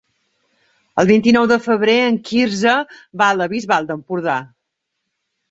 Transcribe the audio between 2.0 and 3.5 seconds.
en Quirze va a la